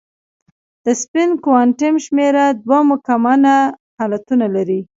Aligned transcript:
د 0.85 0.87
سپین 1.01 1.29
کوانټم 1.43 1.95
شمېره 2.05 2.45
دوه 2.63 2.79
ممکنه 2.89 3.55
حالتونه 3.99 4.45
لري. 4.55 4.81